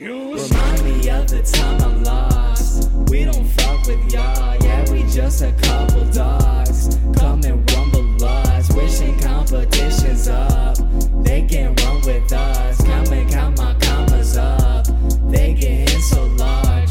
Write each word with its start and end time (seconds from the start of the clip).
Remind 0.00 0.84
me 0.84 1.10
of 1.10 1.26
the 1.26 1.42
time 1.42 1.82
I'm 1.82 2.04
lost. 2.04 2.88
We 3.10 3.24
don't 3.24 3.44
fuck 3.44 3.84
with 3.84 4.12
y'all, 4.12 4.56
yeah, 4.62 4.88
we 4.92 5.02
just 5.10 5.42
a 5.42 5.50
couple 5.50 6.04
dogs. 6.12 6.96
Come 7.16 7.42
and 7.42 7.68
rumble 7.72 8.24
us, 8.24 8.72
wishing 8.74 9.18
competition's 9.18 10.28
up. 10.28 10.76
They 11.24 11.42
can 11.42 11.74
run 11.74 11.96
with 12.02 12.32
us, 12.32 12.80
come 12.80 13.12
and 13.12 13.28
count 13.28 13.58
my 13.58 13.74
commas 13.80 14.36
up. 14.36 14.86
They 15.32 15.54
getting 15.54 16.00
so 16.00 16.26
large. 16.26 16.90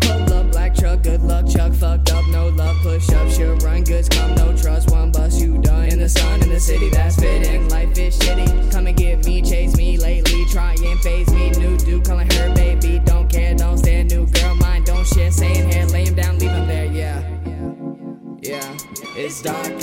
Pull 0.00 0.32
up, 0.32 0.50
black 0.50 0.74
truck, 0.74 1.02
good 1.02 1.20
luck, 1.20 1.46
Chuck, 1.46 1.74
fucked 1.74 2.10
up, 2.10 2.26
no 2.28 2.48
love, 2.48 2.76
push 2.80 3.06
up, 3.10 3.28
should 3.28 3.62
run, 3.62 3.84
goods 3.84 4.08
come, 4.08 4.34
no 4.34 4.56
trust, 4.56 4.90
one 4.90 5.12
bus, 5.12 5.38
you 5.38 5.58
done. 5.58 5.90
In 5.90 5.98
the 5.98 6.08
sun, 6.08 6.42
in 6.42 6.48
the 6.48 6.58
city, 6.58 6.88
that's 6.88 7.17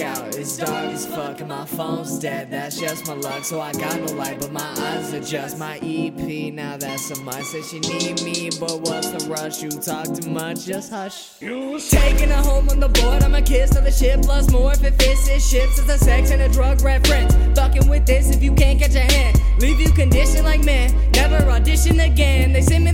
out, 0.01 0.35
it's 0.35 0.57
dark 0.57 0.93
as 0.93 1.05
fuck, 1.05 1.39
and 1.39 1.49
my 1.49 1.65
phone's 1.65 2.19
dead. 2.19 2.51
That's 2.51 2.79
just 2.79 3.07
my 3.07 3.13
luck, 3.13 3.43
so 3.43 3.59
I 3.59 3.71
got 3.73 3.99
no 3.99 4.13
light, 4.13 4.39
but 4.39 4.51
my 4.51 4.73
eyes 4.79 5.13
adjust. 5.13 5.57
My 5.57 5.77
EP, 5.81 6.53
now 6.53 6.77
that's 6.77 7.11
a 7.11 7.21
must. 7.21 7.51
Said 7.51 7.65
she 7.65 7.79
need 7.79 8.21
me, 8.23 8.49
but 8.59 8.81
what's 8.81 9.09
the 9.09 9.29
rush? 9.29 9.61
You 9.61 9.69
talk 9.69 10.05
too 10.13 10.29
much, 10.29 10.65
just 10.65 10.91
hush. 10.91 11.41
You 11.41 11.79
Taking 11.79 12.29
her 12.29 12.41
home 12.41 12.69
on 12.69 12.79
the 12.79 12.89
board, 12.89 13.23
I'm 13.23 13.35
a 13.35 13.41
kiss 13.41 13.71
to 13.71 13.81
the 13.81 13.91
shit 13.91 14.21
plus 14.23 14.51
more. 14.51 14.73
If 14.73 14.83
it 14.83 15.01
fits, 15.01 15.27
it 15.27 15.41
ships 15.41 15.79
a 15.79 15.97
sex 15.97 16.31
and 16.31 16.41
a 16.41 16.49
drug 16.49 16.81
reference. 16.81 17.33
Fucking 17.57 17.87
with 17.87 18.05
this 18.05 18.35
if 18.35 18.41
you 18.41 18.53
can't 18.53 18.79
catch 18.79 18.95
a 18.95 18.99
hand. 18.99 19.41
Leave 19.59 19.79
you 19.79 19.91
conditioned 19.91 20.43
like 20.43 20.63
man, 20.63 20.93
never 21.11 21.37
audition 21.49 21.99
again. 21.99 22.53
They 22.53 22.61
send 22.61 22.84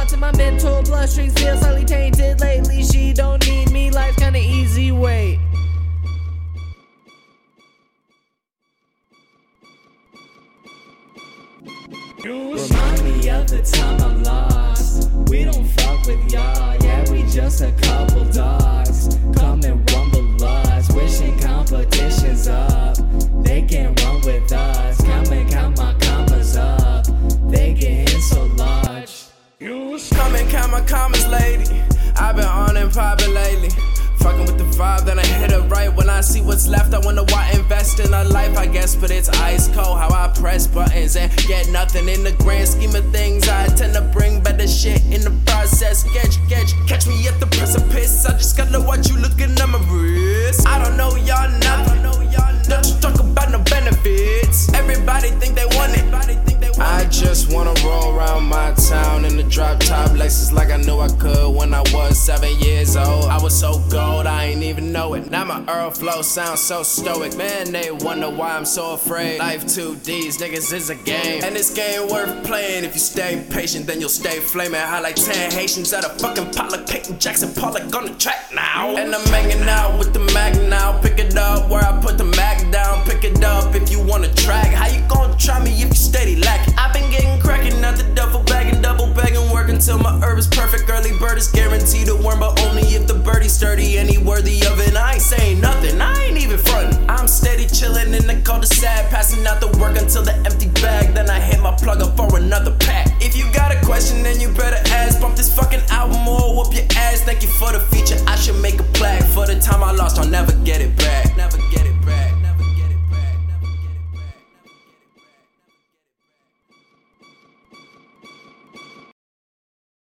Thoughts 0.00 0.14
in 0.14 0.20
my 0.20 0.34
mental 0.34 0.82
bloodstreams 0.82 1.38
feel 1.38 1.58
slightly 1.58 1.84
tainted 1.84 2.40
lately. 2.40 2.82
She 2.84 3.12
don't 3.12 3.46
need 3.46 3.70
me, 3.70 3.90
life's 3.90 4.16
kinda 4.16 4.38
easy, 4.38 4.90
wait. 4.92 5.38
Remind 12.24 13.04
me 13.04 13.28
of 13.28 13.46
the 13.46 13.60
time 13.62 14.00
I'm 14.00 14.22
lost. 14.22 15.10
We 15.28 15.44
don't 15.44 15.66
fuck 15.66 16.06
with 16.06 16.32
y'all, 16.32 16.76
yeah, 16.82 17.10
we 17.12 17.22
just 17.24 17.60
a 17.60 17.70
couple 17.72 18.24
dogs. 18.32 18.79
My 30.80 30.86
comments, 30.86 31.26
lady. 31.26 31.82
I've 32.16 32.36
been 32.36 32.44
on 32.44 32.76
and 32.76 32.92
poppin' 32.92 33.34
lately. 33.34 33.70
Fucking 34.18 34.44
with 34.44 34.58
the 34.58 34.64
vibe, 34.76 35.06
then 35.06 35.18
I 35.18 35.26
hit 35.26 35.50
it 35.50 35.60
right. 35.70 35.94
When 35.94 36.10
I 36.10 36.20
see 36.20 36.42
what's 36.42 36.68
left, 36.68 36.92
I 36.92 36.98
wonder 36.98 37.22
why 37.24 37.50
I 37.52 37.58
invest 37.58 38.00
in 38.00 38.12
a 38.12 38.24
life, 38.24 38.56
I 38.56 38.66
guess. 38.66 38.94
But 38.94 39.10
it's 39.10 39.28
ice 39.28 39.68
cold 39.68 39.98
how 39.98 40.10
I 40.10 40.28
press 40.28 40.66
buttons 40.66 41.16
and 41.16 41.34
get 41.48 41.68
nothing 41.70 42.08
in 42.08 42.22
the 42.22 42.32
grand 42.32 42.68
scheme 42.68 42.94
of 42.94 43.10
things. 43.12 43.48
I 43.48 43.66
tend 43.68 43.94
to 43.94 44.02
bring 44.02 44.42
better 44.42 44.68
shit 44.68 45.02
in 45.06 45.22
the 45.22 45.32
process. 45.46 46.04
Catch, 46.12 46.36
catch, 46.48 46.72
catch 46.86 47.06
me 47.06 47.19
Lexus 60.30 60.52
like 60.52 60.70
I 60.70 60.76
knew 60.76 61.00
I 61.00 61.08
could 61.08 61.56
when 61.56 61.74
I 61.74 61.80
was 61.92 62.16
seven 62.16 62.56
years 62.60 62.96
old. 62.96 63.24
I 63.24 63.42
was 63.42 63.58
so 63.58 63.80
gold, 63.90 64.26
I 64.28 64.44
ain't 64.44 64.62
even 64.62 64.92
know 64.92 65.14
it. 65.14 65.28
Now 65.28 65.44
my 65.44 65.64
Earl 65.66 65.90
flow 65.90 66.22
sounds 66.22 66.60
so 66.60 66.84
stoic. 66.84 67.36
Man, 67.36 67.72
they 67.72 67.90
wonder 67.90 68.30
why 68.30 68.56
I'm 68.56 68.64
so 68.64 68.94
afraid. 68.94 69.40
Life 69.40 69.64
2Ds, 69.64 70.38
niggas 70.38 70.72
is 70.72 70.88
a 70.88 70.94
game. 70.94 71.42
And 71.42 71.56
this 71.56 71.74
game 71.74 72.08
worth 72.08 72.46
playing. 72.46 72.84
If 72.84 72.94
you 72.94 73.00
stay 73.00 73.44
patient, 73.50 73.88
then 73.88 73.98
you'll 73.98 74.08
stay 74.08 74.38
flaming. 74.38 74.80
High 74.80 75.00
like 75.00 75.16
10 75.16 75.50
Haitians 75.50 75.92
at 75.92 76.04
a 76.04 76.10
fucking 76.10 76.52
pot 76.52 76.70
like 76.70 76.86
Peyton 76.86 77.18
Jackson, 77.18 77.52
Pollock 77.52 77.92
on 77.96 78.04
the 78.04 78.14
track 78.14 78.52
now. 78.54 78.96
And 78.96 79.12
I'm 79.12 79.26
hanging 79.26 79.68
out 79.68 79.98
with 79.98 80.12
the 80.12 80.20
mag 80.32 80.54
worthy 94.24 94.60
of 94.66 94.80
it. 94.80 94.96
I 94.96 95.14
ain't 95.14 95.22
saying 95.22 95.60
nothing, 95.60 96.00
I 96.00 96.14
ain't 96.24 96.38
even 96.38 96.58
frontin'. 96.58 97.08
I'm 97.08 97.28
steady 97.28 97.64
chillin' 97.64 98.18
in 98.18 98.26
the 98.26 98.40
cul-de-sac, 98.44 99.10
passing 99.10 99.46
out 99.46 99.60
the 99.60 99.68
work 99.78 99.96
until 99.98 100.22
the 100.22 100.34
empty 100.46 100.68
bag. 100.80 100.89